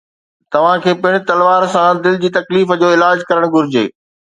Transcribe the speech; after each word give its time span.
توهان 0.51 0.77
کي 0.85 0.91
پڻ 1.03 1.13
تلوار 1.29 1.63
سان 1.75 1.91
دل 2.07 2.15
جي 2.25 2.29
تڪليف 2.41 2.67
جو 2.81 2.87
علاج 2.99 3.17
ڪرڻ 3.33 3.43
گهرجي 3.57 3.85